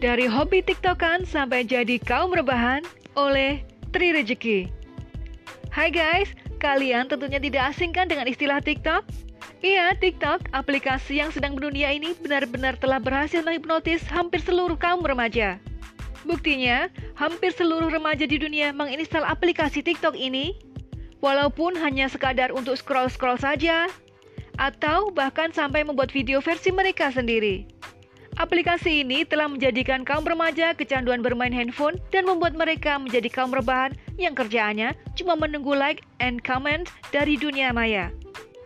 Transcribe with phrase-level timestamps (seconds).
[0.00, 2.80] Dari hobi tiktokan sampai jadi kaum rebahan
[3.20, 3.60] oleh
[3.92, 4.64] Tri Rezeki.
[5.68, 9.04] Hai guys, kalian tentunya tidak asing kan dengan istilah TikTok?
[9.60, 15.60] Iya, TikTok, aplikasi yang sedang mendunia ini benar-benar telah berhasil menghipnotis hampir seluruh kaum remaja.
[16.24, 20.56] Buktinya, hampir seluruh remaja di dunia menginstal aplikasi TikTok ini,
[21.20, 23.84] walaupun hanya sekadar untuk scroll-scroll saja,
[24.56, 27.79] atau bahkan sampai membuat video versi mereka sendiri.
[28.40, 33.92] Aplikasi ini telah menjadikan kaum remaja kecanduan bermain handphone dan membuat mereka menjadi kaum rebahan
[34.16, 38.08] yang kerjaannya cuma menunggu like and comment dari dunia maya.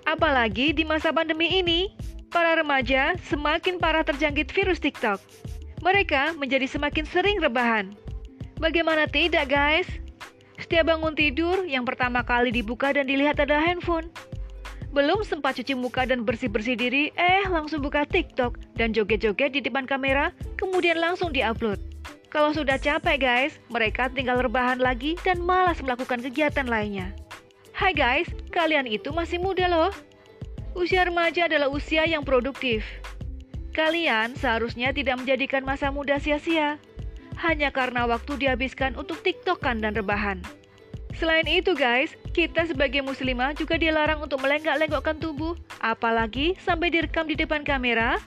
[0.07, 1.91] Apalagi di masa pandemi ini,
[2.31, 5.19] para remaja semakin parah terjangkit virus TikTok.
[5.83, 7.99] Mereka menjadi semakin sering rebahan.
[8.63, 9.91] Bagaimana tidak, guys?
[10.55, 14.07] Setiap bangun tidur, yang pertama kali dibuka dan dilihat adalah handphone.
[14.95, 19.91] Belum sempat cuci muka dan bersih-bersih diri, eh langsung buka TikTok dan joget-joget di depan
[19.91, 21.83] kamera, kemudian langsung diupload.
[22.31, 27.11] Kalau sudah capek guys, mereka tinggal rebahan lagi dan malas melakukan kegiatan lainnya.
[27.75, 29.91] Hai guys, kalian itu masih muda loh.
[30.79, 32.87] Usia remaja adalah usia yang produktif.
[33.75, 36.79] Kalian seharusnya tidak menjadikan masa muda sia-sia,
[37.43, 40.39] hanya karena waktu dihabiskan untuk tiktokan dan rebahan.
[41.15, 47.39] Selain itu guys, kita sebagai muslimah juga dilarang untuk melenggak-lenggokkan tubuh, apalagi sampai direkam di
[47.39, 48.19] depan kamera,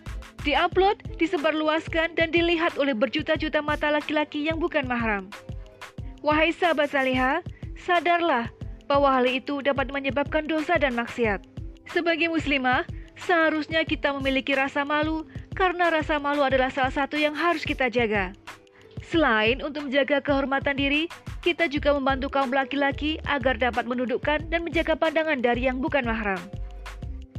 [0.48, 5.28] diupload, disebarluaskan, dan dilihat oleh berjuta-juta mata laki-laki yang bukan mahram.
[6.24, 7.44] Wahai sahabat salihah,
[7.76, 8.48] sadarlah
[8.88, 11.44] bahwa hal itu dapat menyebabkan dosa dan maksiat.
[11.92, 12.88] Sebagai muslimah,
[13.20, 18.32] seharusnya kita memiliki rasa malu karena rasa malu adalah salah satu yang harus kita jaga.
[19.08, 24.98] Selain untuk menjaga kehormatan diri, kita juga membantu kaum laki-laki agar dapat menundukkan dan menjaga
[24.98, 26.40] pandangan dari yang bukan mahram.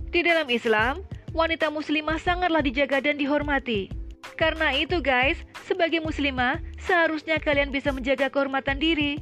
[0.09, 1.05] Di dalam Islam,
[1.37, 3.93] wanita muslimah sangatlah dijaga dan dihormati.
[4.39, 9.19] Karena itu guys, sebagai muslimah, seharusnya kalian bisa menjaga kehormatan diri.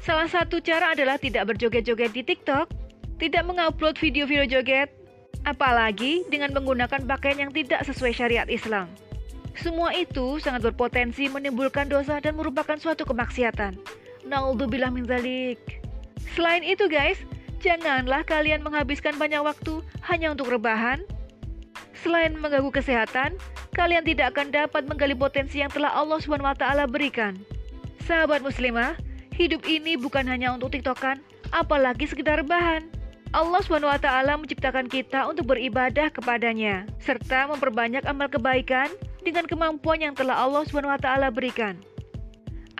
[0.00, 2.72] Salah satu cara adalah tidak berjoget-joget di TikTok,
[3.20, 4.88] tidak mengupload video-video joget,
[5.44, 8.88] apalagi dengan menggunakan pakaian yang tidak sesuai syariat Islam.
[9.58, 13.74] Semua itu sangat berpotensi menimbulkan dosa dan merupakan suatu kemaksiatan.
[14.22, 15.58] Naudzubillah min zalik.
[16.36, 17.18] Selain itu guys,
[17.58, 21.02] janganlah kalian menghabiskan banyak waktu hanya untuk rebahan.
[22.00, 23.36] Selain mengganggu kesehatan,
[23.76, 27.36] kalian tidak akan dapat menggali potensi yang telah Allah SWT berikan.
[28.08, 28.96] Sahabat muslimah,
[29.36, 31.20] hidup ini bukan hanya untuk tiktokan,
[31.52, 32.88] apalagi sekedar rebahan.
[33.30, 34.08] Allah SWT
[34.40, 41.08] menciptakan kita untuk beribadah kepadanya, serta memperbanyak amal kebaikan dengan kemampuan yang telah Allah SWT
[41.32, 41.78] berikan.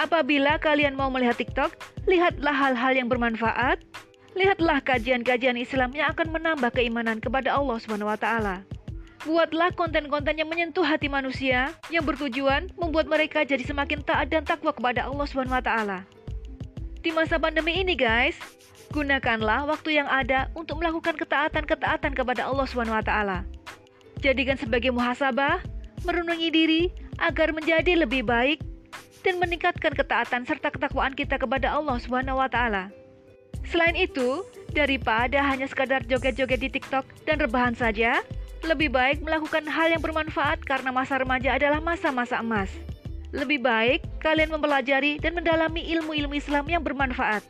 [0.01, 1.77] Apabila kalian mau melihat TikTok,
[2.09, 3.85] lihatlah hal-hal yang bermanfaat,
[4.33, 8.27] lihatlah kajian-kajian Islam yang akan menambah keimanan kepada Allah SWT.
[9.21, 14.73] Buatlah konten-konten yang menyentuh hati manusia yang bertujuan membuat mereka jadi semakin taat dan takwa
[14.73, 15.73] kepada Allah SWT.
[17.05, 18.41] Di masa pandemi ini guys,
[18.97, 23.13] gunakanlah waktu yang ada untuk melakukan ketaatan-ketaatan kepada Allah SWT.
[24.25, 25.61] Jadikan sebagai muhasabah
[26.05, 26.83] merenungi diri
[27.21, 28.61] agar menjadi lebih baik
[29.21, 32.89] dan meningkatkan ketaatan serta ketakwaan kita kepada Allah Subhanahu wa taala.
[33.69, 38.25] Selain itu, daripada hanya sekadar joget-joget di TikTok dan rebahan saja,
[38.65, 42.73] lebih baik melakukan hal yang bermanfaat karena masa remaja adalah masa-masa emas.
[43.31, 47.47] Lebih baik kalian mempelajari dan mendalami ilmu-ilmu Islam yang bermanfaat.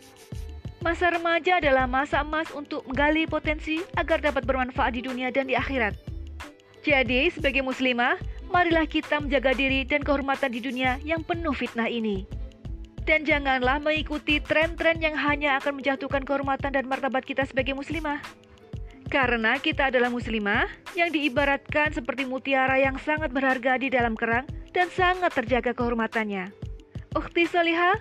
[0.80, 5.56] Masa remaja adalah masa emas untuk menggali potensi agar dapat bermanfaat di dunia dan di
[5.56, 5.92] akhirat.
[6.80, 8.16] Jadi, sebagai muslimah,
[8.50, 12.26] marilah kita menjaga diri dan kehormatan di dunia yang penuh fitnah ini.
[13.06, 18.20] Dan janganlah mengikuti tren-tren yang hanya akan menjatuhkan kehormatan dan martabat kita sebagai muslimah.
[19.10, 24.86] Karena kita adalah muslimah yang diibaratkan seperti mutiara yang sangat berharga di dalam kerang dan
[24.92, 26.54] sangat terjaga kehormatannya.
[27.18, 27.98] Ukhti Salihah,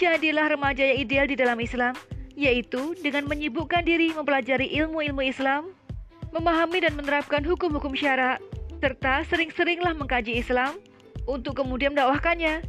[0.00, 1.92] jadilah remaja yang ideal di dalam Islam,
[2.32, 5.68] yaitu dengan menyibukkan diri mempelajari ilmu-ilmu Islam,
[6.32, 8.40] memahami dan menerapkan hukum-hukum syarak,
[8.78, 10.78] serta sering-seringlah mengkaji Islam
[11.26, 12.62] untuk kemudian mendakwahkannya.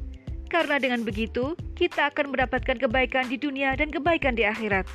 [0.50, 4.90] Karena dengan begitu, kita akan mendapatkan kebaikan di dunia dan kebaikan di akhirat.